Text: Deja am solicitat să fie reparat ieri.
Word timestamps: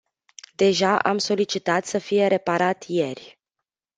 Deja 0.55 0.99
am 0.99 1.17
solicitat 1.17 1.85
să 1.85 1.97
fie 1.97 2.27
reparat 2.27 2.83
ieri. 2.83 3.39